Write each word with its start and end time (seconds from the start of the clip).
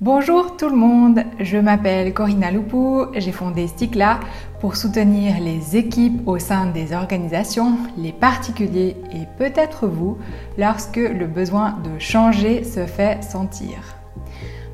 Bonjour 0.00 0.56
tout 0.56 0.68
le 0.68 0.76
monde, 0.76 1.24
je 1.40 1.58
m'appelle 1.58 2.14
Corinna 2.14 2.52
Loupou, 2.52 3.06
j'ai 3.16 3.32
fondé 3.32 3.66
Sticla 3.66 4.20
pour 4.60 4.76
soutenir 4.76 5.40
les 5.40 5.76
équipes 5.76 6.22
au 6.24 6.38
sein 6.38 6.66
des 6.66 6.92
organisations, 6.92 7.76
les 7.96 8.12
particuliers 8.12 8.94
et 9.12 9.26
peut-être 9.38 9.88
vous 9.88 10.16
lorsque 10.56 10.98
le 10.98 11.26
besoin 11.26 11.78
de 11.82 11.98
changer 11.98 12.62
se 12.62 12.86
fait 12.86 13.24
sentir. 13.24 13.96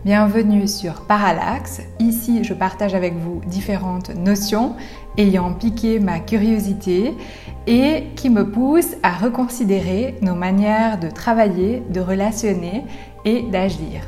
Bienvenue 0.04 0.68
sur 0.68 1.06
Parallax, 1.06 1.80
ici 2.00 2.44
je 2.44 2.52
partage 2.52 2.94
avec 2.94 3.14
vous 3.14 3.40
différentes 3.46 4.14
notions 4.14 4.76
ayant 5.16 5.54
piqué 5.54 6.00
ma 6.00 6.20
curiosité 6.20 7.14
et 7.66 8.08
qui 8.14 8.28
me 8.28 8.50
poussent 8.50 8.96
à 9.02 9.14
reconsidérer 9.14 10.16
nos 10.20 10.34
manières 10.34 11.00
de 11.00 11.08
travailler, 11.08 11.82
de 11.88 12.00
relationner 12.00 12.84
et 13.24 13.40
d'agir. 13.40 14.02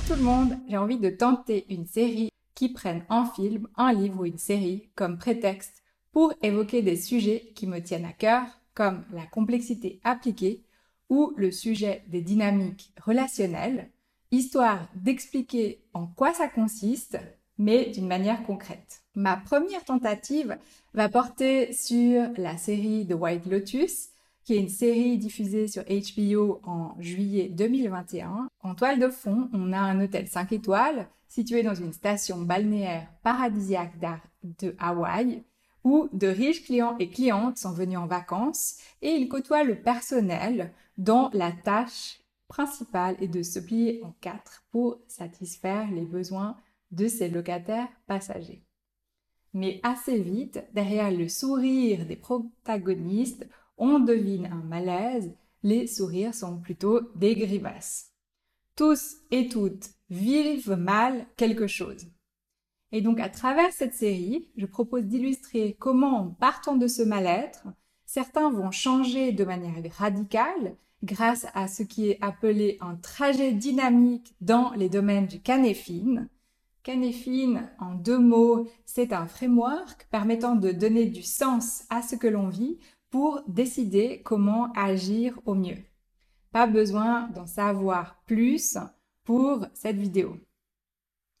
Bonjour 0.00 0.16
tout 0.16 0.22
le 0.22 0.28
monde, 0.28 0.56
j'ai 0.66 0.78
envie 0.78 0.98
de 0.98 1.10
tenter 1.10 1.66
une 1.68 1.86
série 1.86 2.30
qui 2.54 2.70
prenne 2.70 3.04
un 3.10 3.26
film, 3.26 3.68
un 3.76 3.92
livre 3.92 4.20
ou 4.20 4.24
une 4.24 4.38
série 4.38 4.88
comme 4.94 5.18
prétexte 5.18 5.82
pour 6.10 6.32
évoquer 6.42 6.80
des 6.80 6.96
sujets 6.96 7.52
qui 7.54 7.66
me 7.66 7.80
tiennent 7.80 8.06
à 8.06 8.12
cœur, 8.12 8.46
comme 8.72 9.04
la 9.12 9.26
complexité 9.26 10.00
appliquée 10.02 10.64
ou 11.10 11.34
le 11.36 11.50
sujet 11.50 12.02
des 12.08 12.22
dynamiques 12.22 12.94
relationnelles, 13.04 13.90
histoire 14.30 14.88
d'expliquer 14.94 15.82
en 15.92 16.06
quoi 16.06 16.32
ça 16.32 16.48
consiste, 16.48 17.18
mais 17.58 17.90
d'une 17.90 18.08
manière 18.08 18.42
concrète. 18.44 19.02
Ma 19.14 19.36
première 19.36 19.84
tentative 19.84 20.56
va 20.94 21.10
porter 21.10 21.74
sur 21.74 22.30
la 22.38 22.56
série 22.56 23.06
The 23.06 23.14
White 23.14 23.46
Lotus, 23.46 24.08
qui 24.50 24.56
une 24.56 24.68
série 24.68 25.16
diffusée 25.16 25.68
sur 25.68 25.84
HBO 25.84 26.60
en 26.64 26.96
juillet 26.98 27.48
2021. 27.50 28.48
En 28.64 28.74
toile 28.74 28.98
de 28.98 29.08
fond, 29.08 29.48
on 29.52 29.72
a 29.72 29.78
un 29.78 30.00
hôtel 30.02 30.26
5 30.26 30.50
étoiles 30.50 31.08
situé 31.28 31.62
dans 31.62 31.76
une 31.76 31.92
station 31.92 32.40
balnéaire 32.40 33.06
paradisiaque 33.22 34.00
de 34.42 34.74
Hawaï 34.80 35.44
où 35.84 36.08
de 36.12 36.26
riches 36.26 36.64
clients 36.64 36.96
et 36.98 37.10
clientes 37.10 37.58
sont 37.58 37.70
venus 37.70 37.98
en 37.98 38.08
vacances 38.08 38.78
et 39.02 39.10
ils 39.10 39.28
côtoient 39.28 39.62
le 39.62 39.80
personnel 39.80 40.72
dont 40.98 41.30
la 41.32 41.52
tâche 41.52 42.18
principale 42.48 43.14
est 43.20 43.28
de 43.28 43.44
se 43.44 43.60
plier 43.60 44.02
en 44.02 44.16
quatre 44.20 44.64
pour 44.72 44.98
satisfaire 45.06 45.88
les 45.92 46.06
besoins 46.06 46.56
de 46.90 47.06
ses 47.06 47.28
locataires 47.28 47.88
passagers. 48.08 48.64
Mais 49.52 49.78
assez 49.84 50.20
vite, 50.20 50.64
derrière 50.74 51.12
le 51.12 51.28
sourire 51.28 52.04
des 52.04 52.16
protagonistes, 52.16 53.46
on 53.80 53.98
devine 53.98 54.46
un 54.46 54.62
malaise, 54.62 55.34
les 55.62 55.86
sourires 55.86 56.34
sont 56.34 56.58
plutôt 56.58 57.00
des 57.16 57.34
grimaces. 57.34 58.12
Tous 58.76 59.16
et 59.30 59.48
toutes 59.48 59.90
vivent 60.10 60.76
mal 60.76 61.26
quelque 61.36 61.66
chose. 61.66 62.06
Et 62.92 63.00
donc 63.00 63.20
à 63.20 63.28
travers 63.28 63.72
cette 63.72 63.94
série, 63.94 64.48
je 64.56 64.66
propose 64.66 65.04
d'illustrer 65.04 65.76
comment, 65.78 66.18
en 66.18 66.28
partant 66.28 66.76
de 66.76 66.86
ce 66.86 67.02
mal-être, 67.02 67.66
certains 68.04 68.50
vont 68.50 68.70
changer 68.70 69.32
de 69.32 69.44
manière 69.44 69.82
radicale 69.96 70.76
grâce 71.02 71.46
à 71.54 71.66
ce 71.66 71.82
qui 71.82 72.10
est 72.10 72.18
appelé 72.20 72.76
un 72.80 72.96
trajet 72.96 73.52
dynamique 73.52 74.34
dans 74.40 74.72
les 74.72 74.88
domaines 74.88 75.26
du 75.26 75.40
canéphine. 75.40 76.28
Canéphine, 76.82 77.70
en 77.78 77.94
deux 77.94 78.18
mots, 78.18 78.66
c'est 78.84 79.12
un 79.12 79.26
framework 79.26 80.08
permettant 80.10 80.56
de 80.56 80.72
donner 80.72 81.06
du 81.06 81.22
sens 81.22 81.84
à 81.88 82.02
ce 82.02 82.16
que 82.16 82.26
l'on 82.26 82.48
vit 82.48 82.78
pour 83.10 83.42
décider 83.46 84.22
comment 84.24 84.72
agir 84.72 85.38
au 85.44 85.54
mieux. 85.54 85.78
Pas 86.52 86.66
besoin 86.66 87.28
d'en 87.28 87.46
savoir 87.46 88.20
plus 88.26 88.78
pour 89.24 89.66
cette 89.74 89.96
vidéo. 89.96 90.36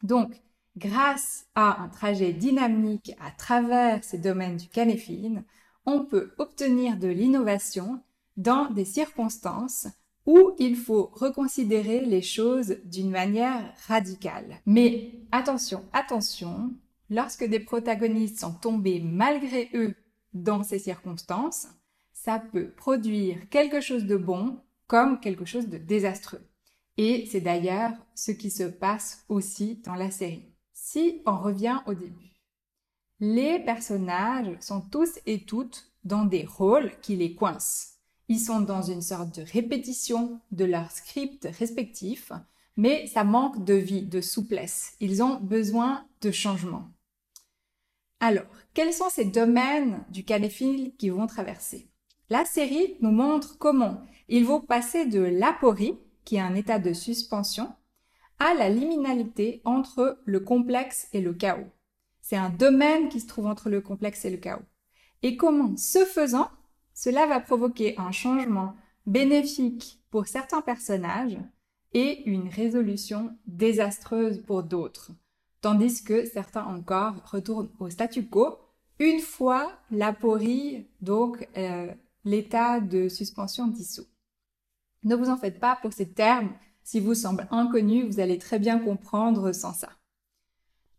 Donc, 0.02 0.40
grâce 0.76 1.46
à 1.54 1.82
un 1.82 1.88
trajet 1.88 2.32
dynamique 2.32 3.12
à 3.20 3.30
travers 3.30 4.02
ces 4.04 4.18
domaines 4.18 4.56
du 4.56 4.68
canéphine, 4.68 5.44
on 5.86 6.04
peut 6.04 6.32
obtenir 6.38 6.96
de 6.96 7.08
l'innovation 7.08 8.02
dans 8.36 8.70
des 8.70 8.84
circonstances 8.84 9.88
où 10.26 10.52
il 10.58 10.76
faut 10.76 11.10
reconsidérer 11.14 12.00
les 12.00 12.22
choses 12.22 12.76
d'une 12.84 13.10
manière 13.10 13.74
radicale. 13.88 14.60
Mais 14.66 15.12
attention, 15.32 15.84
attention, 15.92 16.72
lorsque 17.08 17.44
des 17.44 17.60
protagonistes 17.60 18.40
sont 18.40 18.52
tombés 18.52 19.00
malgré 19.00 19.70
eux 19.74 19.94
dans 20.32 20.62
ces 20.62 20.78
circonstances, 20.78 21.68
ça 22.12 22.38
peut 22.38 22.70
produire 22.70 23.48
quelque 23.48 23.80
chose 23.80 24.04
de 24.04 24.16
bon 24.16 24.60
comme 24.86 25.20
quelque 25.20 25.44
chose 25.44 25.68
de 25.68 25.78
désastreux. 25.78 26.42
Et 26.96 27.26
c'est 27.30 27.40
d'ailleurs 27.40 27.92
ce 28.14 28.30
qui 28.30 28.50
se 28.50 28.64
passe 28.64 29.24
aussi 29.28 29.76
dans 29.84 29.94
la 29.94 30.10
série. 30.10 30.52
Si 30.72 31.22
on 31.26 31.38
revient 31.38 31.78
au 31.86 31.94
début, 31.94 32.34
les 33.20 33.58
personnages 33.60 34.56
sont 34.60 34.80
tous 34.80 35.18
et 35.26 35.44
toutes 35.44 35.92
dans 36.04 36.24
des 36.24 36.44
rôles 36.44 36.90
qui 37.02 37.16
les 37.16 37.34
coincent. 37.34 37.98
Ils 38.28 38.40
sont 38.40 38.60
dans 38.60 38.82
une 38.82 39.02
sorte 39.02 39.38
de 39.38 39.42
répétition 39.42 40.40
de 40.52 40.64
leurs 40.64 40.90
scripts 40.90 41.48
respectifs, 41.58 42.32
mais 42.76 43.06
ça 43.06 43.24
manque 43.24 43.64
de 43.64 43.74
vie, 43.74 44.02
de 44.02 44.20
souplesse. 44.20 44.94
Ils 45.00 45.22
ont 45.22 45.40
besoin 45.40 46.06
de 46.22 46.30
changement. 46.30 46.88
Alors, 48.22 48.44
quels 48.74 48.92
sont 48.92 49.08
ces 49.08 49.24
domaines 49.24 50.04
du 50.10 50.24
canéphile 50.24 50.94
qu'ils 50.96 51.14
vont 51.14 51.26
traverser? 51.26 51.90
La 52.28 52.44
série 52.44 52.96
nous 53.00 53.10
montre 53.10 53.56
comment 53.58 54.02
ils 54.28 54.44
vont 54.44 54.60
passer 54.60 55.06
de 55.06 55.20
l'aporie, 55.20 55.98
qui 56.24 56.36
est 56.36 56.40
un 56.40 56.54
état 56.54 56.78
de 56.78 56.92
suspension, 56.92 57.72
à 58.38 58.52
la 58.52 58.68
liminalité 58.68 59.62
entre 59.64 60.20
le 60.26 60.40
complexe 60.40 61.08
et 61.14 61.22
le 61.22 61.32
chaos. 61.32 61.66
C'est 62.20 62.36
un 62.36 62.50
domaine 62.50 63.08
qui 63.08 63.20
se 63.20 63.26
trouve 63.26 63.46
entre 63.46 63.70
le 63.70 63.80
complexe 63.80 64.26
et 64.26 64.30
le 64.30 64.36
chaos. 64.36 64.62
Et 65.22 65.36
comment, 65.36 65.76
ce 65.78 66.04
faisant, 66.04 66.50
cela 66.92 67.26
va 67.26 67.40
provoquer 67.40 67.98
un 67.98 68.12
changement 68.12 68.74
bénéfique 69.06 70.02
pour 70.10 70.26
certains 70.26 70.60
personnages 70.60 71.38
et 71.94 72.22
une 72.28 72.48
résolution 72.48 73.36
désastreuse 73.46 74.42
pour 74.46 74.62
d'autres 74.62 75.12
tandis 75.60 76.02
que 76.02 76.24
certains 76.26 76.64
encore 76.64 77.14
retournent 77.24 77.70
au 77.78 77.90
statu 77.90 78.26
quo 78.26 78.58
une 78.98 79.20
fois 79.20 79.72
l'aporie, 79.90 80.86
donc 81.00 81.48
euh, 81.56 81.92
l'état 82.24 82.80
de 82.80 83.08
suspension 83.08 83.66
dissous. 83.66 84.06
Ne 85.04 85.16
vous 85.16 85.30
en 85.30 85.38
faites 85.38 85.58
pas 85.58 85.78
pour 85.80 85.92
ces 85.92 86.12
termes, 86.12 86.52
si 86.82 87.00
vous 87.00 87.14
semblent 87.14 87.48
inconnus, 87.50 88.04
vous 88.04 88.20
allez 88.20 88.38
très 88.38 88.58
bien 88.58 88.78
comprendre 88.78 89.52
sans 89.52 89.72
ça. 89.72 89.88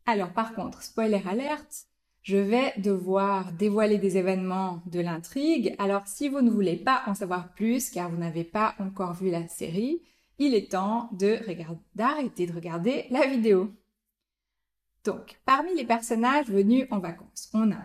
Alors 0.08 0.34
par 0.34 0.56
contre, 0.56 0.82
spoiler 0.82 1.22
alerte, 1.28 1.86
je 2.24 2.38
vais 2.38 2.74
devoir 2.78 3.52
dévoiler 3.54 3.98
des 3.98 4.18
événements 4.18 4.82
de 4.88 5.00
l'intrigue, 5.00 5.76
alors 5.78 6.08
si 6.08 6.30
vous 6.30 6.42
ne 6.42 6.50
voulez 6.50 6.78
pas 6.78 7.04
en 7.08 7.14
savoir 7.14 7.54
plus 7.54 7.90
car 7.90 8.10
vous 8.10 8.18
n'avez 8.18 8.44
pas 8.44 8.76
encore 8.80 9.14
vu 9.14 9.30
la 9.30 9.48
série, 9.48 10.02
il 10.40 10.56
est 10.56 10.72
temps 10.72 11.10
d'arrêter 11.14 12.48
de 12.48 12.54
regarder 12.54 13.06
la 13.12 13.28
vidéo. 13.28 13.72
Donc, 15.04 15.40
parmi 15.46 15.74
les 15.76 15.86
personnages 15.86 16.48
venus 16.48 16.88
en 16.92 17.00
vacances, 17.00 17.50
on 17.54 17.72
a 17.72 17.82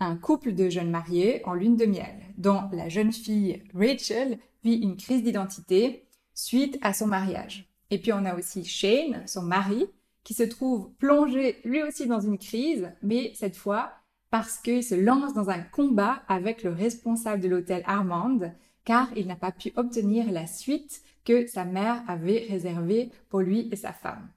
un 0.00 0.16
couple 0.16 0.54
de 0.54 0.68
jeunes 0.68 0.90
mariés 0.90 1.42
en 1.46 1.54
lune 1.54 1.76
de 1.76 1.86
miel, 1.86 2.20
dont 2.36 2.62
la 2.72 2.88
jeune 2.88 3.12
fille 3.12 3.62
Rachel 3.74 4.38
vit 4.64 4.76
une 4.76 4.96
crise 4.96 5.22
d'identité 5.22 6.06
suite 6.34 6.78
à 6.82 6.92
son 6.92 7.06
mariage. 7.06 7.68
Et 7.90 7.98
puis 7.98 8.12
on 8.12 8.24
a 8.24 8.34
aussi 8.34 8.64
Shane, 8.64 9.26
son 9.26 9.42
mari, 9.42 9.86
qui 10.22 10.34
se 10.34 10.42
trouve 10.42 10.90
plongé 10.98 11.58
lui 11.64 11.82
aussi 11.82 12.06
dans 12.06 12.20
une 12.20 12.38
crise, 12.38 12.90
mais 13.02 13.32
cette 13.34 13.56
fois 13.56 13.92
parce 14.30 14.58
qu'il 14.58 14.84
se 14.84 14.94
lance 14.94 15.34
dans 15.34 15.50
un 15.50 15.60
combat 15.60 16.22
avec 16.28 16.62
le 16.62 16.70
responsable 16.70 17.42
de 17.42 17.48
l'hôtel 17.48 17.82
Armand, 17.86 18.38
car 18.84 19.08
il 19.16 19.26
n'a 19.26 19.36
pas 19.36 19.50
pu 19.50 19.72
obtenir 19.76 20.30
la 20.30 20.46
suite 20.46 21.02
que 21.24 21.46
sa 21.46 21.64
mère 21.64 22.02
avait 22.06 22.46
réservée 22.48 23.10
pour 23.28 23.40
lui 23.40 23.68
et 23.72 23.76
sa 23.76 23.92
femme. 23.92 24.30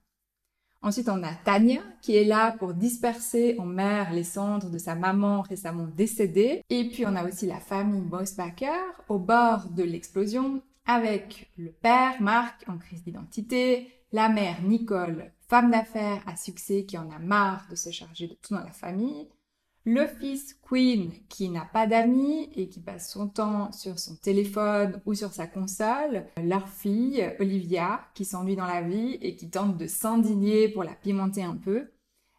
Ensuite, 0.84 1.08
on 1.08 1.24
a 1.24 1.34
Tania 1.34 1.80
qui 2.02 2.18
est 2.18 2.26
là 2.26 2.52
pour 2.52 2.74
disperser 2.74 3.56
en 3.58 3.66
mer 3.66 4.12
les 4.12 4.26
cendres 4.26 4.70
de 4.70 4.78
sa 4.78 4.96
maman 4.96 5.42
récemment 5.42 5.88
décédée. 5.88 6.62
Et 6.70 6.90
puis, 6.90 7.06
on 7.06 7.16
a 7.16 7.26
aussi 7.26 7.46
la 7.48 7.62
famille 7.62 8.02
Bossbacker 8.02 8.84
au 9.08 9.18
bord 9.18 9.70
de 9.70 9.84
l'explosion 9.84 10.62
avec 10.86 11.50
le 11.58 11.72
père 11.72 12.22
Marc 12.22 12.66
en 12.68 12.78
crise 12.78 13.02
d'identité, 13.04 13.88
la 14.12 14.28
mère 14.28 14.62
Nicole, 14.62 15.32
femme 15.48 15.72
d'affaires 15.72 16.22
à 16.28 16.36
succès 16.36 16.84
qui 16.84 16.98
en 16.98 17.10
a 17.10 17.20
marre 17.20 17.66
de 17.72 17.76
se 17.76 17.90
charger 17.90 18.28
de 18.28 18.34
tout 18.34 18.54
dans 18.54 18.60
la 18.60 18.72
famille, 18.72 19.30
le 19.86 20.08
fils 20.08 20.56
Queen 20.68 21.12
qui 21.28 21.50
n'a 21.50 21.66
pas 21.66 21.88
d'amis 21.88 22.50
et 22.56 22.70
qui 22.70 22.80
passe 22.80 23.12
son 23.12 23.28
temps 23.28 23.72
sur 23.72 24.00
son 24.00 24.16
téléphone 24.16 25.02
ou 25.06 25.14
sur 25.14 25.34
sa 25.34 25.46
console, 25.46 26.26
leur 26.42 26.70
fille 26.70 27.30
Olivia 27.40 28.02
qui 28.14 28.24
s'ennuie 28.24 28.56
dans 28.56 28.66
la 28.66 28.82
vie 28.82 29.18
et 29.22 29.36
qui 29.36 29.50
tente 29.50 29.78
de 29.78 29.88
s'indigner 29.88 30.70
pour 30.70 30.84
la 30.84 30.94
pimenter 30.94 31.44
un 31.44 31.58
peu. 31.58 31.92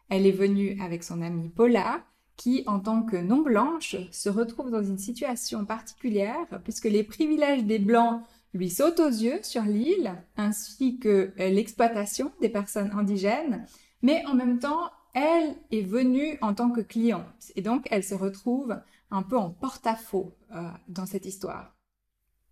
Elle 0.09 0.25
est 0.25 0.31
venue 0.31 0.79
avec 0.81 1.03
son 1.03 1.21
amie 1.21 1.49
Paula 1.49 2.03
qui, 2.35 2.63
en 2.67 2.79
tant 2.79 3.03
que 3.03 3.15
non-blanche, 3.15 3.95
se 4.11 4.29
retrouve 4.29 4.71
dans 4.71 4.83
une 4.83 4.97
situation 4.97 5.65
particulière 5.65 6.47
puisque 6.63 6.85
les 6.85 7.03
privilèges 7.03 7.63
des 7.63 7.79
blancs 7.79 8.21
lui 8.53 8.69
saute 8.69 8.99
aux 8.99 9.07
yeux 9.07 9.39
sur 9.43 9.63
l'île, 9.63 10.15
ainsi 10.37 10.97
que 10.97 11.33
l'exploitation 11.37 12.31
des 12.41 12.49
personnes 12.49 12.91
indigènes, 12.93 13.65
mais 14.01 14.25
en 14.27 14.33
même 14.33 14.59
temps, 14.59 14.89
elle 15.15 15.55
est 15.71 15.81
venue 15.81 16.37
en 16.41 16.53
tant 16.53 16.69
que 16.69 16.81
cliente, 16.81 17.51
et 17.55 17.61
donc 17.61 17.87
elle 17.89 18.03
se 18.03 18.13
retrouve 18.13 18.77
un 19.09 19.23
peu 19.23 19.37
en 19.37 19.49
porte-à-faux 19.49 20.35
euh, 20.53 20.69
dans 20.87 21.05
cette 21.05 21.25
histoire. 21.25 21.75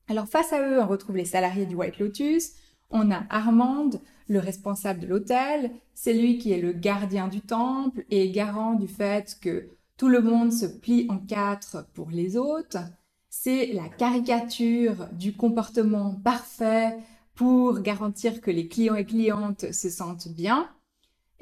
Alors 0.07 0.27
face 0.27 0.53
à 0.53 0.61
eux, 0.61 0.81
on 0.81 0.87
retrouve 0.87 1.17
les 1.17 1.25
salariés 1.25 1.65
du 1.65 1.75
White 1.75 1.99
Lotus, 1.99 2.53
on 2.89 3.11
a 3.11 3.23
Armande, 3.29 3.99
le 4.27 4.39
responsable 4.39 5.01
de 5.01 5.07
l'hôtel, 5.07 5.71
c'est 5.93 6.13
lui 6.13 6.37
qui 6.37 6.51
est 6.53 6.61
le 6.61 6.71
gardien 6.71 7.27
du 7.27 7.41
temple 7.41 8.05
et 8.09 8.31
garant 8.31 8.75
du 8.75 8.87
fait 8.87 9.37
que 9.41 9.69
tout 9.97 10.07
le 10.07 10.21
monde 10.21 10.53
se 10.53 10.65
plie 10.65 11.05
en 11.09 11.17
quatre 11.17 11.85
pour 11.93 12.09
les 12.09 12.37
autres. 12.37 12.79
C'est 13.29 13.73
la 13.73 13.89
caricature 13.89 15.07
du 15.11 15.35
comportement 15.35 16.15
parfait 16.23 16.97
pour 17.35 17.79
garantir 17.79 18.41
que 18.41 18.51
les 18.51 18.67
clients 18.67 18.95
et 18.95 19.05
clientes 19.05 19.71
se 19.73 19.89
sentent 19.89 20.29
bien. 20.29 20.69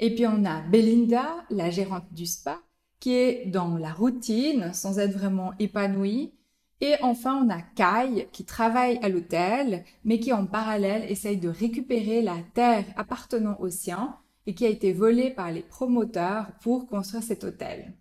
Et 0.02 0.12
puis 0.12 0.26
on 0.26 0.44
a 0.44 0.60
Belinda, 0.62 1.44
la 1.48 1.70
gérante 1.70 2.12
du 2.12 2.26
spa, 2.26 2.60
qui 2.98 3.14
est 3.14 3.46
dans 3.46 3.76
la 3.78 3.92
routine 3.92 4.74
sans 4.74 4.98
être 4.98 5.12
vraiment 5.12 5.52
épanouie. 5.60 6.34
Et 6.80 6.94
enfin, 7.02 7.46
on 7.46 7.50
a 7.50 7.62
Kai 7.62 8.28
qui 8.32 8.44
travaille 8.44 8.98
à 9.00 9.08
l'hôtel, 9.08 9.84
mais 10.04 10.18
qui 10.18 10.32
en 10.32 10.46
parallèle 10.46 11.08
essaye 11.08 11.36
de 11.36 11.48
récupérer 11.48 12.20
la 12.20 12.34
terre 12.52 12.84
appartenant 12.96 13.56
au 13.60 13.70
sien 13.70 14.16
et 14.46 14.54
qui 14.56 14.66
a 14.66 14.70
été 14.70 14.92
volée 14.92 15.30
par 15.30 15.52
les 15.52 15.62
promoteurs 15.62 16.48
pour 16.60 16.88
construire 16.88 17.22
cet 17.22 17.44
hôtel. 17.44 17.94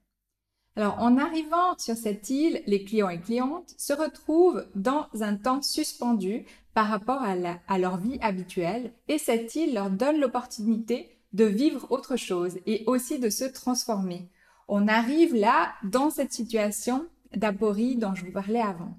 Alors, 0.76 0.98
en 0.98 1.20
arrivant 1.20 1.78
sur 1.78 1.96
cette 1.96 2.32
île, 2.32 2.64
les 2.66 2.84
clients 2.84 3.10
et 3.10 3.20
clientes 3.20 3.76
se 3.78 3.94
retrouvent 3.94 4.66
dans 4.74 5.06
un 5.20 5.36
temps 5.36 5.62
suspendu 5.62 6.46
par 6.74 6.88
rapport 6.88 7.22
à, 7.22 7.36
à 7.68 7.78
leur 7.78 7.98
vie 7.98 8.18
habituelle 8.22 8.92
et 9.08 9.20
cette 9.20 9.54
île 9.54 9.76
leur 9.76 9.92
donne 9.92 10.20
l'opportunité 10.20 11.21
de 11.34 11.46
vivre 11.46 11.92
autre 11.92 12.16
chose 12.16 12.60
et 12.66 12.84
aussi 12.88 13.20
de 13.20 13.30
se 13.30 13.46
transformer. 13.46 14.30
On 14.68 14.88
arrive 14.88 15.36
là 15.36 15.74
dans 15.84 16.10
cette 16.10 16.34
situation 16.34 17.08
d'aporie 17.36 17.96
dont 17.96 18.16
je 18.16 18.26
vous 18.26 18.32
parlais 18.32 18.62
avant. 18.62 18.98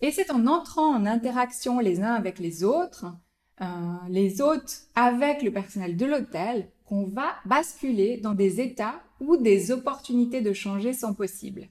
Et 0.00 0.10
c'est 0.10 0.30
en 0.30 0.46
entrant 0.46 0.94
en 0.94 1.06
interaction 1.06 1.80
les 1.80 2.02
uns 2.02 2.14
avec 2.14 2.38
les 2.38 2.64
autres, 2.64 3.06
euh, 3.60 3.66
les 4.08 4.40
hôtes 4.42 4.82
avec 4.94 5.42
le 5.42 5.52
personnel 5.52 5.96
de 5.96 6.06
l'hôtel, 6.06 6.70
qu'on 6.84 7.06
va 7.06 7.34
basculer 7.46 8.18
dans 8.18 8.34
des 8.34 8.60
états 8.60 9.00
où 9.20 9.36
des 9.36 9.72
opportunités 9.72 10.42
de 10.42 10.52
changer 10.52 10.92
sont 10.92 11.14
possibles. 11.14 11.68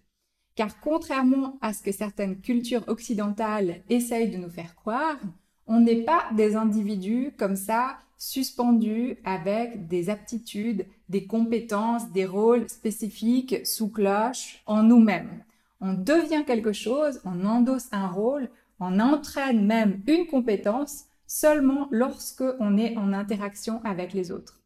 Car 0.55 0.79
contrairement 0.79 1.57
à 1.61 1.73
ce 1.73 1.83
que 1.83 1.91
certaines 1.91 2.41
cultures 2.41 2.87
occidentales 2.87 3.83
essayent 3.89 4.31
de 4.31 4.37
nous 4.37 4.49
faire 4.49 4.75
croire, 4.75 5.17
on 5.67 5.79
n'est 5.79 6.03
pas 6.03 6.25
des 6.35 6.55
individus 6.55 7.33
comme 7.37 7.55
ça 7.55 7.97
suspendus 8.17 9.17
avec 9.25 9.87
des 9.87 10.09
aptitudes, 10.09 10.85
des 11.09 11.25
compétences, 11.25 12.11
des 12.11 12.25
rôles 12.25 12.69
spécifiques 12.69 13.65
sous 13.65 13.89
cloche 13.89 14.61
en 14.65 14.83
nous-mêmes. 14.83 15.43
On 15.81 15.93
devient 15.93 16.43
quelque 16.45 16.73
chose, 16.73 17.21
on 17.25 17.45
endosse 17.45 17.87
un 17.91 18.07
rôle, 18.07 18.49
on 18.79 18.99
entraîne 18.99 19.65
même 19.65 20.01
une 20.07 20.27
compétence 20.27 21.05
seulement 21.27 21.87
lorsque 21.91 22.43
on 22.59 22.77
est 22.77 22.97
en 22.97 23.13
interaction 23.13 23.81
avec 23.83 24.13
les 24.13 24.31
autres. 24.31 24.61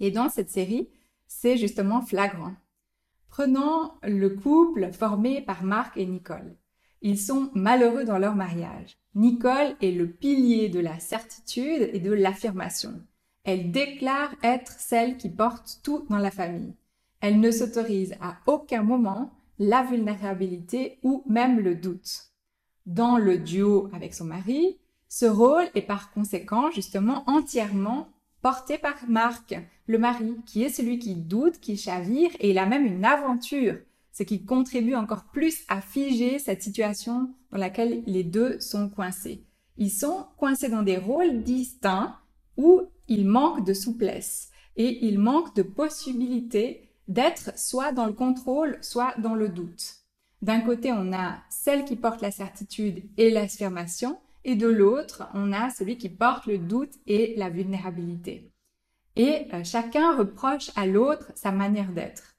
Et 0.00 0.10
dans 0.10 0.28
cette 0.28 0.50
série, 0.50 0.88
c'est 1.26 1.56
justement 1.56 2.02
flagrant. 2.02 2.52
Prenons 3.28 3.92
le 4.02 4.28
couple 4.28 4.92
formé 4.92 5.40
par 5.40 5.64
Marc 5.64 5.96
et 5.96 6.06
Nicole. 6.06 6.56
Ils 7.00 7.18
sont 7.18 7.50
malheureux 7.54 8.04
dans 8.04 8.18
leur 8.18 8.34
mariage. 8.34 9.01
Nicole 9.14 9.76
est 9.82 9.90
le 9.90 10.08
pilier 10.08 10.68
de 10.70 10.80
la 10.80 10.98
certitude 10.98 11.90
et 11.92 12.00
de 12.00 12.12
l'affirmation. 12.12 13.02
Elle 13.44 13.70
déclare 13.70 14.34
être 14.42 14.72
celle 14.72 15.16
qui 15.18 15.28
porte 15.28 15.80
tout 15.82 16.06
dans 16.08 16.18
la 16.18 16.30
famille. 16.30 16.74
Elle 17.20 17.38
ne 17.38 17.50
s'autorise 17.50 18.14
à 18.20 18.38
aucun 18.46 18.82
moment 18.82 19.32
la 19.58 19.82
vulnérabilité 19.82 20.98
ou 21.02 21.24
même 21.28 21.60
le 21.60 21.74
doute. 21.74 22.30
Dans 22.86 23.18
le 23.18 23.38
duo 23.38 23.90
avec 23.92 24.14
son 24.14 24.24
mari, 24.24 24.78
ce 25.08 25.26
rôle 25.26 25.68
est 25.74 25.82
par 25.82 26.10
conséquent 26.12 26.70
justement 26.70 27.22
entièrement 27.26 28.08
porté 28.40 28.78
par 28.78 28.96
Marc, 29.08 29.54
le 29.86 29.98
mari, 29.98 30.36
qui 30.46 30.62
est 30.64 30.68
celui 30.68 30.98
qui 30.98 31.14
doute, 31.14 31.60
qui 31.60 31.76
chavire, 31.76 32.30
et 32.40 32.50
il 32.50 32.58
a 32.58 32.66
même 32.66 32.86
une 32.86 33.04
aventure 33.04 33.76
ce 34.12 34.22
qui 34.22 34.44
contribue 34.44 34.94
encore 34.94 35.24
plus 35.24 35.64
à 35.68 35.80
figer 35.80 36.38
cette 36.38 36.62
situation 36.62 37.34
dans 37.50 37.58
laquelle 37.58 38.02
les 38.06 38.24
deux 38.24 38.60
sont 38.60 38.88
coincés. 38.88 39.44
Ils 39.78 39.90
sont 39.90 40.26
coincés 40.36 40.68
dans 40.68 40.82
des 40.82 40.98
rôles 40.98 41.42
distincts 41.42 42.16
où 42.56 42.82
ils 43.08 43.26
manquent 43.26 43.64
de 43.64 43.74
souplesse 43.74 44.50
et 44.76 45.06
ils 45.06 45.18
manquent 45.18 45.56
de 45.56 45.62
possibilité 45.62 46.90
d'être 47.08 47.58
soit 47.58 47.92
dans 47.92 48.06
le 48.06 48.12
contrôle, 48.12 48.78
soit 48.80 49.14
dans 49.18 49.34
le 49.34 49.48
doute. 49.48 49.96
D'un 50.40 50.60
côté, 50.60 50.92
on 50.92 51.12
a 51.12 51.38
celle 51.50 51.84
qui 51.84 51.96
porte 51.96 52.20
la 52.20 52.30
certitude 52.30 53.04
et 53.16 53.30
l'affirmation, 53.30 54.18
et 54.44 54.56
de 54.56 54.66
l'autre, 54.66 55.28
on 55.34 55.52
a 55.52 55.70
celui 55.70 55.98
qui 55.98 56.08
porte 56.08 56.46
le 56.46 56.58
doute 56.58 56.94
et 57.06 57.34
la 57.36 57.48
vulnérabilité. 57.48 58.50
Et 59.14 59.46
euh, 59.52 59.62
chacun 59.62 60.16
reproche 60.16 60.70
à 60.74 60.86
l'autre 60.86 61.30
sa 61.36 61.52
manière 61.52 61.92
d'être. 61.92 62.34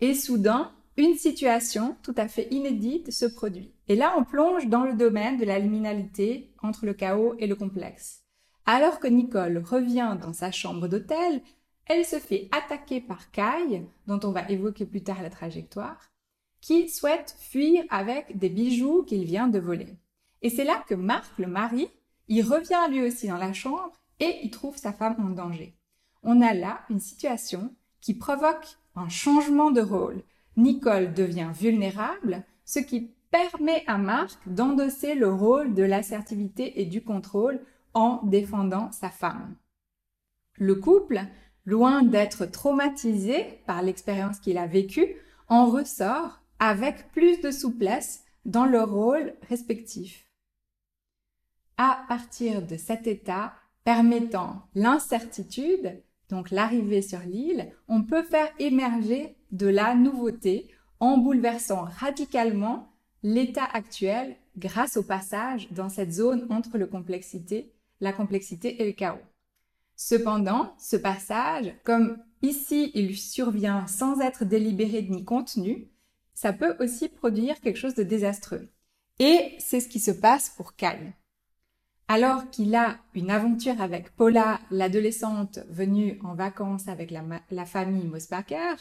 Et 0.00 0.14
soudain, 0.14 0.72
une 0.98 1.14
situation 1.14 1.96
tout 2.02 2.14
à 2.16 2.26
fait 2.26 2.48
inédite 2.50 3.12
se 3.12 3.24
produit. 3.24 3.72
Et 3.86 3.94
là, 3.94 4.14
on 4.18 4.24
plonge 4.24 4.66
dans 4.66 4.82
le 4.82 4.94
domaine 4.94 5.38
de 5.38 5.44
la 5.44 5.60
liminalité 5.60 6.50
entre 6.60 6.86
le 6.86 6.92
chaos 6.92 7.36
et 7.38 7.46
le 7.46 7.54
complexe. 7.54 8.24
Alors 8.66 8.98
que 8.98 9.06
Nicole 9.06 9.58
revient 9.58 10.16
dans 10.20 10.32
sa 10.32 10.50
chambre 10.50 10.88
d'hôtel, 10.88 11.40
elle 11.86 12.04
se 12.04 12.18
fait 12.18 12.48
attaquer 12.50 13.00
par 13.00 13.30
Kai, 13.30 13.86
dont 14.08 14.18
on 14.24 14.32
va 14.32 14.50
évoquer 14.50 14.86
plus 14.86 15.02
tard 15.02 15.22
la 15.22 15.30
trajectoire, 15.30 16.10
qui 16.60 16.88
souhaite 16.88 17.36
fuir 17.38 17.84
avec 17.90 18.36
des 18.36 18.48
bijoux 18.50 19.04
qu'il 19.04 19.24
vient 19.24 19.46
de 19.46 19.60
voler. 19.60 19.96
Et 20.42 20.50
c'est 20.50 20.64
là 20.64 20.84
que 20.88 20.96
Marc, 20.96 21.38
le 21.38 21.46
mari, 21.46 21.88
il 22.26 22.42
revient 22.42 22.90
lui 22.90 23.02
aussi 23.02 23.28
dans 23.28 23.38
la 23.38 23.52
chambre 23.52 23.92
et 24.18 24.40
il 24.42 24.50
trouve 24.50 24.76
sa 24.76 24.92
femme 24.92 25.24
en 25.24 25.30
danger. 25.30 25.76
On 26.24 26.42
a 26.42 26.54
là 26.54 26.80
une 26.90 27.00
situation 27.00 27.72
qui 28.00 28.14
provoque 28.14 28.76
un 28.96 29.08
changement 29.08 29.70
de 29.70 29.80
rôle, 29.80 30.22
Nicole 30.58 31.14
devient 31.14 31.52
vulnérable, 31.54 32.44
ce 32.64 32.80
qui 32.80 33.12
permet 33.30 33.84
à 33.86 33.96
Marc 33.96 34.38
d'endosser 34.46 35.14
le 35.14 35.32
rôle 35.32 35.72
de 35.72 35.84
l'assertivité 35.84 36.80
et 36.80 36.84
du 36.84 37.02
contrôle 37.02 37.60
en 37.94 38.20
défendant 38.24 38.90
sa 38.90 39.08
femme. 39.08 39.54
Le 40.56 40.74
couple, 40.74 41.20
loin 41.64 42.02
d'être 42.02 42.44
traumatisé 42.44 43.60
par 43.66 43.82
l'expérience 43.82 44.40
qu'il 44.40 44.58
a 44.58 44.66
vécue, 44.66 45.14
en 45.46 45.66
ressort 45.66 46.40
avec 46.58 47.12
plus 47.12 47.40
de 47.40 47.52
souplesse 47.52 48.24
dans 48.44 48.66
leur 48.66 48.90
rôle 48.90 49.34
respectif. 49.48 50.26
À 51.76 52.04
partir 52.08 52.66
de 52.66 52.76
cet 52.76 53.06
état 53.06 53.52
permettant 53.84 54.62
l'incertitude, 54.74 56.02
donc 56.28 56.50
l'arrivée 56.50 57.00
sur 57.00 57.20
l'île, 57.20 57.70
on 57.86 58.02
peut 58.02 58.24
faire 58.24 58.48
émerger 58.58 59.37
de 59.52 59.66
la 59.66 59.94
nouveauté 59.94 60.68
en 61.00 61.18
bouleversant 61.18 61.84
radicalement 61.84 62.92
l'état 63.22 63.64
actuel 63.64 64.36
grâce 64.56 64.96
au 64.96 65.02
passage 65.02 65.68
dans 65.72 65.88
cette 65.88 66.12
zone 66.12 66.46
entre 66.50 66.78
le 66.78 66.86
complexité, 66.86 67.72
la 68.00 68.12
complexité 68.12 68.82
et 68.82 68.86
le 68.86 68.92
chaos. 68.92 69.18
Cependant, 69.96 70.74
ce 70.78 70.96
passage, 70.96 71.74
comme 71.84 72.18
ici 72.42 72.92
il 72.94 73.16
survient 73.16 73.86
sans 73.86 74.20
être 74.20 74.44
délibéré 74.44 75.02
ni 75.02 75.24
contenu, 75.24 75.88
ça 76.34 76.52
peut 76.52 76.76
aussi 76.78 77.08
produire 77.08 77.60
quelque 77.60 77.78
chose 77.78 77.96
de 77.96 78.04
désastreux. 78.04 78.68
Et 79.18 79.56
c'est 79.58 79.80
ce 79.80 79.88
qui 79.88 79.98
se 79.98 80.12
passe 80.12 80.50
pour 80.50 80.76
Kai. 80.76 81.14
Alors 82.06 82.48
qu'il 82.50 82.74
a 82.74 82.98
une 83.14 83.30
aventure 83.30 83.82
avec 83.82 84.14
Paula, 84.14 84.60
l'adolescente 84.70 85.58
venue 85.68 86.18
en 86.24 86.34
vacances 86.34 86.88
avec 86.88 87.10
la, 87.10 87.66
famille 87.66 88.06
Mosbacher, 88.06 88.76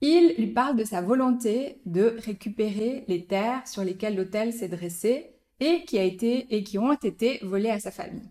il 0.00 0.34
lui 0.36 0.48
parle 0.48 0.76
de 0.76 0.84
sa 0.84 1.00
volonté 1.00 1.80
de 1.86 2.16
récupérer 2.24 3.04
les 3.08 3.24
terres 3.24 3.66
sur 3.66 3.82
lesquelles 3.84 4.16
l'hôtel 4.16 4.52
s'est 4.52 4.68
dressé 4.68 5.30
et 5.60 5.84
qui 5.84 5.98
a 5.98 6.02
été 6.02 6.54
et 6.54 6.62
qui 6.62 6.78
ont 6.78 6.92
été 6.92 7.38
volées 7.42 7.70
à 7.70 7.80
sa 7.80 7.90
famille. 7.90 8.30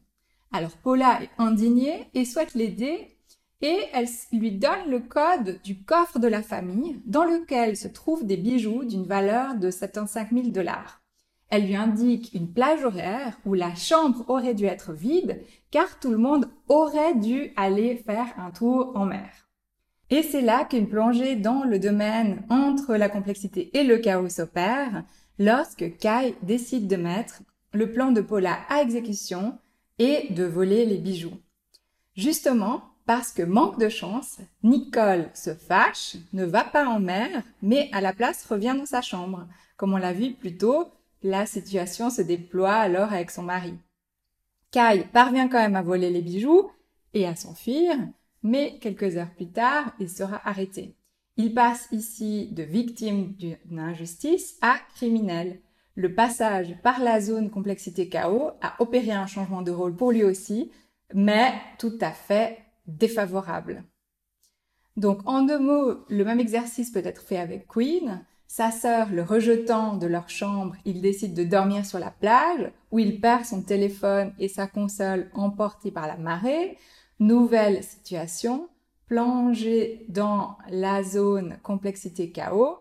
Alors 0.51 0.77
Paula 0.77 1.21
est 1.23 1.29
indignée 1.39 2.07
et 2.13 2.25
souhaite 2.25 2.53
l'aider 2.53 3.17
et 3.61 3.79
elle 3.93 4.07
lui 4.33 4.51
donne 4.51 4.89
le 4.89 4.99
code 4.99 5.59
du 5.63 5.83
coffre 5.83 6.19
de 6.19 6.27
la 6.27 6.43
famille 6.43 7.01
dans 7.05 7.23
lequel 7.23 7.77
se 7.77 7.87
trouvent 7.87 8.25
des 8.25 8.37
bijoux 8.37 8.83
d'une 8.83 9.05
valeur 9.05 9.55
de 9.55 9.71
75 9.71 10.27
000 10.31 10.47
dollars. 10.49 11.01
Elle 11.49 11.67
lui 11.67 11.75
indique 11.75 12.33
une 12.33 12.51
plage 12.51 12.83
horaire 12.83 13.39
où 13.45 13.53
la 13.53 13.73
chambre 13.73 14.25
aurait 14.27 14.53
dû 14.53 14.65
être 14.65 14.91
vide 14.91 15.41
car 15.71 15.99
tout 15.99 16.11
le 16.11 16.17
monde 16.17 16.49
aurait 16.67 17.15
dû 17.15 17.51
aller 17.55 17.95
faire 17.95 18.33
un 18.37 18.51
tour 18.51 18.91
en 18.95 19.05
mer. 19.05 19.42
Et 20.13 20.21
c'est 20.21 20.41
là 20.41 20.63
qu'une 20.63 20.87
plongée 20.87 21.35
dans 21.35 21.63
le 21.63 21.79
domaine 21.79 22.43
entre 22.51 22.93
la 22.93 23.09
complexité 23.09 23.75
et 23.75 23.83
le 23.83 23.97
chaos 23.97 24.29
s'opère 24.29 25.03
lorsque 25.39 25.97
Kai 25.97 26.35
décide 26.43 26.87
de 26.87 26.97
mettre 26.97 27.41
le 27.73 27.91
plan 27.91 28.11
de 28.11 28.21
Paula 28.21 28.59
à 28.69 28.83
exécution 28.83 29.57
est 29.97 30.31
de 30.31 30.43
voler 30.43 30.85
les 30.85 30.99
bijoux. 30.99 31.41
Justement, 32.15 32.83
parce 33.07 33.31
que 33.31 33.41
manque 33.41 33.79
de 33.79 33.89
chance, 33.89 34.37
Nicole 34.61 35.31
se 35.33 35.55
fâche, 35.55 36.17
ne 36.31 36.45
va 36.45 36.63
pas 36.63 36.85
en 36.85 36.99
mer, 36.99 37.41
mais 37.63 37.89
à 37.91 37.99
la 37.99 38.13
place 38.13 38.45
revient 38.45 38.75
dans 38.77 38.85
sa 38.85 39.01
chambre. 39.01 39.47
Comme 39.77 39.95
on 39.95 39.97
l'a 39.97 40.13
vu 40.13 40.33
plus 40.33 40.57
tôt, 40.57 40.91
la 41.23 41.47
situation 41.47 42.11
se 42.11 42.21
déploie 42.21 42.75
alors 42.75 43.13
avec 43.13 43.31
son 43.31 43.41
mari. 43.41 43.73
Kai 44.69 45.05
parvient 45.11 45.47
quand 45.47 45.57
même 45.57 45.75
à 45.75 45.81
voler 45.81 46.11
les 46.11 46.21
bijoux 46.21 46.69
et 47.15 47.25
à 47.25 47.35
s'enfuir, 47.35 47.95
mais 48.43 48.77
quelques 48.79 49.17
heures 49.17 49.33
plus 49.35 49.49
tard, 49.49 49.93
il 49.99 50.09
sera 50.09 50.41
arrêté. 50.47 50.95
Il 51.37 51.53
passe 51.53 51.87
ici 51.91 52.49
de 52.51 52.63
victime 52.63 53.33
d'une 53.33 53.79
injustice 53.79 54.57
à 54.61 54.75
criminel. 54.95 55.61
Le 55.95 56.13
passage 56.13 56.75
par 56.83 56.99
la 56.99 57.21
zone 57.21 57.49
complexité 57.49 58.09
chaos 58.09 58.51
a 58.61 58.75
opéré 58.79 59.11
un 59.11 59.27
changement 59.27 59.61
de 59.61 59.71
rôle 59.71 59.95
pour 59.95 60.11
lui 60.11 60.23
aussi, 60.23 60.71
mais 61.13 61.53
tout 61.79 61.97
à 62.01 62.11
fait 62.11 62.59
défavorable. 62.85 63.83
Donc 64.97 65.27
en 65.27 65.41
deux 65.41 65.59
mots, 65.59 66.05
le 66.09 66.23
même 66.23 66.39
exercice 66.39 66.91
peut 66.91 67.05
être 67.05 67.21
fait 67.21 67.37
avec 67.37 67.67
Queen. 67.67 68.23
Sa 68.45 68.69
sœur 68.69 69.09
le 69.09 69.23
rejetant 69.23 69.97
de 69.97 70.05
leur 70.05 70.29
chambre, 70.29 70.75
il 70.85 71.01
décide 71.01 71.33
de 71.33 71.43
dormir 71.43 71.85
sur 71.85 71.97
la 71.97 72.11
plage, 72.11 72.71
où 72.91 72.99
il 72.99 73.19
perd 73.19 73.45
son 73.45 73.63
téléphone 73.63 74.33
et 74.37 74.47
sa 74.47 74.67
console 74.67 75.31
emportés 75.33 75.89
par 75.89 76.05
la 76.05 76.17
marée. 76.17 76.77
Nouvelle 77.23 77.85
situation, 77.85 78.67
plongé 79.07 80.05
dans 80.09 80.57
la 80.67 81.03
zone 81.03 81.57
complexité 81.63 82.33
chaos. 82.33 82.79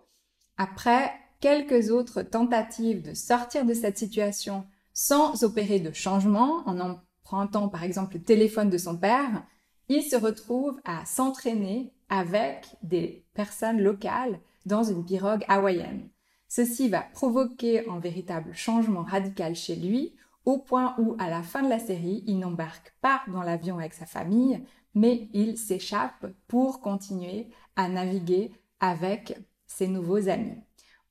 Après 0.57 1.13
quelques 1.39 1.93
autres 1.93 2.23
tentatives 2.23 3.03
de 3.03 3.15
sortir 3.15 3.65
de 3.65 3.73
cette 3.73 3.99
situation 3.99 4.67
sans 4.95 5.45
opérer 5.45 5.79
de 5.79 5.93
changement, 5.93 6.65
en 6.67 6.81
empruntant 6.81 7.69
par 7.69 7.85
exemple 7.85 8.17
le 8.17 8.23
téléphone 8.25 8.69
de 8.69 8.79
son 8.79 8.97
père, 8.97 9.45
il 9.89 10.03
se 10.03 10.17
retrouve 10.17 10.81
à 10.85 11.05
s'entraîner 11.07 11.93
avec 12.09 12.67
des 12.83 13.25
personnes 13.35 13.81
locales 13.81 14.41
dans 14.67 14.83
une 14.83 15.05
pirogue 15.05 15.45
hawaïenne. 15.47 16.09
Ceci 16.49 16.89
va 16.89 17.03
provoquer 17.15 17.89
un 17.89 18.01
véritable 18.01 18.53
changement 18.55 19.05
radical 19.05 19.55
chez 19.55 19.77
lui, 19.77 20.17
au 20.45 20.59
point 20.59 20.95
où, 20.99 21.17
à 21.19 21.31
la 21.31 21.43
fin 21.43 21.63
de 21.63 21.69
la 21.69 21.79
série, 21.79 22.25
il 22.27 22.39
n'embarque 22.39 22.95
pas 23.01 23.23
dans 23.29 23.43
l'avion 23.43 23.79
avec 23.79 23.95
sa 23.95 24.07
famille, 24.07 24.65
mais 24.95 25.29
il 25.33 25.57
s'échappe 25.57 26.27
pour 26.49 26.81
continuer 26.81 27.49
à 27.77 27.89
naviguer 27.89 28.53
avec 28.81 29.39
ses 29.67 29.89
nouveaux 29.89 30.29
amis. 30.29 30.57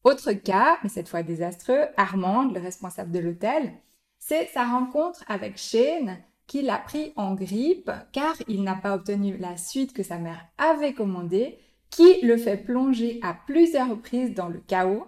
Autre 0.04 0.34
cas, 0.34 0.78
mais 0.84 0.90
cette 0.90 1.10
fois 1.10 1.24
désastreux, 1.24 1.86
Armand, 1.96 2.52
le 2.52 2.60
responsable 2.60 3.12
de 3.12 3.20
l'hôtel, 3.20 3.74
c'est 4.18 4.48
sa 4.48 4.66
rencontre 4.66 5.24
avec 5.28 5.58
Shane, 5.58 6.18
qui 6.48 6.62
l'a 6.62 6.80
pris 6.80 7.14
en 7.16 7.34
grippe 7.34 7.92
car 8.12 8.36
il 8.48 8.64
n'a 8.64 8.76
pas 8.76 8.96
obtenu 8.96 9.38
la 9.38 9.56
suite 9.56 9.94
que 9.94 10.04
sa 10.04 10.18
mère 10.18 10.46
avait 10.58 10.94
commandée, 10.94 11.60
qui 11.90 12.22
le 12.22 12.36
fait 12.36 12.58
plonger 12.58 13.20
à 13.22 13.34
plusieurs 13.34 13.90
reprises 13.90 14.34
dans 14.34 14.50
le 14.50 14.60
chaos, 14.60 15.08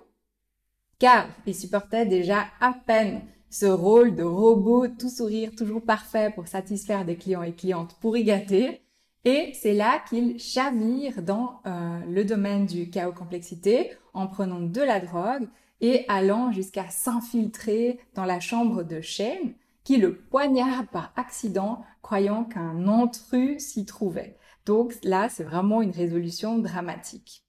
car 1.00 1.28
il 1.46 1.54
supportait 1.54 2.06
déjà 2.06 2.46
à 2.62 2.74
peine 2.74 3.22
ce 3.54 3.68
rôle 3.68 4.16
de 4.16 4.24
robot 4.24 4.88
tout 4.88 5.12
sourire, 5.12 5.52
toujours 5.56 5.84
parfait 5.84 6.32
pour 6.34 6.48
satisfaire 6.48 7.06
des 7.06 7.18
clients 7.18 7.44
et 7.44 7.54
clientes 7.54 7.96
pour 8.02 8.18
y 8.18 8.24
gâter. 8.24 8.82
Et 9.26 9.52
c'est 9.54 9.76
là 9.76 10.04
qu'il 10.10 10.40
chavire 10.40 11.22
dans 11.22 11.62
euh, 11.68 12.00
le 12.10 12.26
domaine 12.26 12.66
du 12.66 12.90
chaos 12.90 13.14
complexité 13.14 13.92
en 14.16 14.26
prenant 14.26 14.60
de 14.60 14.82
la 14.82 15.00
drogue 15.00 15.48
et 15.82 16.04
allant 16.08 16.52
jusqu'à 16.52 16.90
s'infiltrer 16.90 18.00
dans 18.16 18.26
la 18.26 18.40
chambre 18.40 18.82
de 18.82 19.02
Shane 19.02 19.54
qui 19.84 19.98
le 19.98 20.18
poignarde 20.18 20.88
par 20.88 21.14
accident 21.16 21.84
croyant 22.02 22.46
qu'un 22.46 22.88
intrus 22.88 23.62
s'y 23.62 23.86
trouvait. 23.86 24.36
Donc 24.66 24.96
là, 25.04 25.30
c'est 25.30 25.44
vraiment 25.44 25.84
une 25.84 25.92
résolution 25.92 26.58
dramatique. 26.58 27.46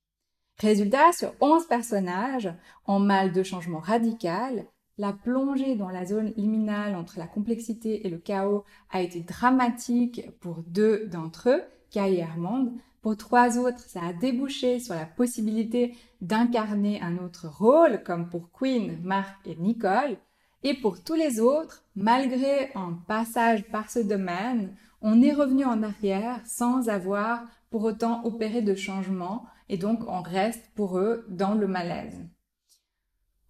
Résultat, 0.58 1.12
sur 1.12 1.32
11 1.40 1.66
personnages, 1.66 2.52
en 2.84 2.98
mal 2.98 3.32
de 3.32 3.42
changement 3.42 3.80
radical, 3.80 4.66
la 4.98 5.12
plongée 5.12 5.74
dans 5.74 5.88
la 5.88 6.04
zone 6.04 6.32
liminale 6.36 6.94
entre 6.94 7.18
la 7.18 7.26
complexité 7.26 8.06
et 8.06 8.10
le 8.10 8.18
chaos 8.18 8.64
a 8.90 9.00
été 9.00 9.20
dramatique 9.20 10.30
pour 10.40 10.62
deux 10.66 11.06
d'entre 11.06 11.50
eux, 11.50 11.62
Kai 11.90 12.14
et 12.14 12.22
Armand. 12.22 12.72
Pour 13.02 13.16
trois 13.16 13.58
autres, 13.58 13.80
ça 13.80 14.00
a 14.02 14.12
débouché 14.12 14.78
sur 14.78 14.94
la 14.94 15.04
possibilité 15.04 15.94
d'incarner 16.20 17.02
un 17.02 17.18
autre 17.18 17.48
rôle, 17.48 18.02
comme 18.02 18.28
pour 18.28 18.50
Queen, 18.52 18.98
Mark 19.02 19.36
et 19.44 19.56
Nicole. 19.56 20.16
Et 20.62 20.74
pour 20.74 21.02
tous 21.02 21.14
les 21.14 21.40
autres, 21.40 21.84
malgré 21.94 22.70
un 22.74 22.98
passage 23.06 23.64
par 23.64 23.90
ce 23.90 23.98
domaine, 23.98 24.74
on 25.02 25.20
est 25.20 25.34
revenu 25.34 25.66
en 25.66 25.82
arrière 25.82 26.40
sans 26.46 26.88
avoir 26.88 27.42
pour 27.68 27.84
autant 27.84 28.24
opéré 28.24 28.62
de 28.62 28.74
changement 28.74 29.44
et 29.68 29.76
donc 29.76 30.08
on 30.08 30.22
reste 30.22 30.70
pour 30.74 30.98
eux 30.98 31.26
dans 31.28 31.54
le 31.54 31.66
malaise. 31.66 32.24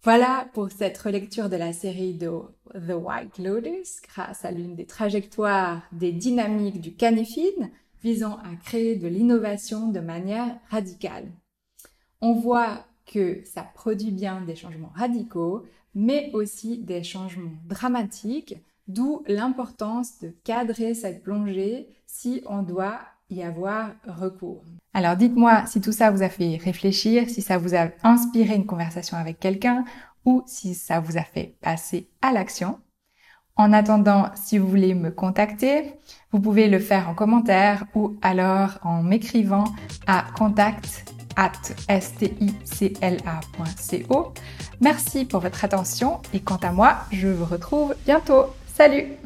Voilà 0.05 0.47
pour 0.53 0.69
cette 0.69 0.99
relecture 0.99 1.49
de 1.49 1.55
la 1.55 1.73
série 1.73 2.13
de 2.13 2.29
The 2.75 2.93
White 2.93 3.39
Lotus 3.39 4.01
grâce 4.07 4.45
à 4.45 4.51
l'une 4.51 4.75
des 4.75 4.85
trajectoires 4.85 5.81
des 5.91 6.11
dynamiques 6.11 6.79
du 6.79 6.93
canifine 6.93 7.71
visant 8.03 8.37
à 8.37 8.55
créer 8.55 8.97
de 8.97 9.07
l'innovation 9.07 9.87
de 9.87 9.99
manière 9.99 10.59
radicale. 10.69 11.31
On 12.21 12.33
voit 12.33 12.85
que 13.11 13.41
ça 13.45 13.63
produit 13.63 14.11
bien 14.11 14.41
des 14.41 14.55
changements 14.55 14.93
radicaux, 14.93 15.65
mais 15.95 16.29
aussi 16.33 16.77
des 16.77 17.01
changements 17.01 17.57
dramatiques, 17.65 18.57
d'où 18.87 19.23
l'importance 19.25 20.19
de 20.19 20.29
cadrer 20.43 20.93
cette 20.93 21.23
plongée 21.23 21.87
si 22.05 22.43
on 22.45 22.61
doit 22.61 23.01
y 23.29 23.43
avoir 23.43 23.91
recours. 24.05 24.63
Alors 24.93 25.15
dites-moi 25.15 25.65
si 25.65 25.81
tout 25.81 25.91
ça 25.91 26.11
vous 26.11 26.23
a 26.23 26.29
fait 26.29 26.57
réfléchir, 26.57 27.29
si 27.29 27.41
ça 27.41 27.57
vous 27.57 27.75
a 27.75 27.89
inspiré 28.03 28.55
une 28.55 28.65
conversation 28.65 29.17
avec 29.17 29.39
quelqu'un 29.39 29.83
ou 30.25 30.43
si 30.45 30.75
ça 30.75 30.99
vous 30.99 31.17
a 31.17 31.23
fait 31.23 31.55
passer 31.61 32.09
à 32.21 32.31
l'action. 32.31 32.79
En 33.57 33.71
attendant, 33.71 34.31
si 34.35 34.57
vous 34.57 34.67
voulez 34.67 34.93
me 34.93 35.11
contacter, 35.11 35.93
vous 36.31 36.41
pouvez 36.41 36.67
le 36.67 36.79
faire 36.79 37.07
en 37.07 37.13
commentaire 37.13 37.85
ou 37.95 38.17
alors 38.21 38.79
en 38.83 39.01
m'écrivant 39.01 39.63
à 40.07 40.25
contact 40.37 41.13
at 41.37 41.53
sticla.co. 42.01 43.13
Merci 44.81 45.23
pour 45.25 45.39
votre 45.39 45.63
attention 45.63 46.19
et 46.33 46.41
quant 46.41 46.57
à 46.57 46.71
moi, 46.71 46.97
je 47.11 47.29
vous 47.29 47.45
retrouve 47.45 47.95
bientôt. 48.05 48.47
Salut 48.73 49.24